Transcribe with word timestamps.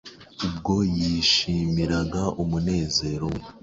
ubwo 0.45 0.73
yishimiraga 0.97 2.23
umunezero 2.43 3.25
we 3.33 3.41